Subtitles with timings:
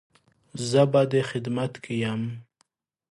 [0.69, 2.21] زه به دې خدمت کې يم